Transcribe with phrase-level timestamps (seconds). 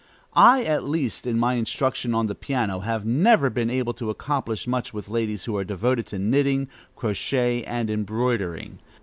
[0.33, 4.65] I at least, in my instruction on the piano, have never been able to accomplish
[4.65, 8.79] much with ladies who are devoted to knitting, crochet, and embroidering.